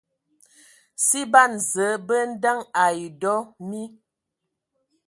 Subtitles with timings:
[1.05, 3.33] Si ban Zǝə bə andəŋ ai dɔ
[3.67, 3.81] mi.